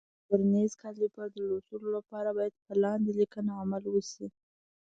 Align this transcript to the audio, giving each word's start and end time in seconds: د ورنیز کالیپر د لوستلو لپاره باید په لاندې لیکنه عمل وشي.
د 0.27 0.29
ورنیز 0.33 0.71
کالیپر 0.81 1.27
د 1.31 1.37
لوستلو 1.47 1.87
لپاره 1.97 2.29
باید 2.37 2.53
په 2.65 2.73
لاندې 2.83 3.11
لیکنه 3.19 3.51
عمل 3.61 3.83
وشي. 3.89 4.27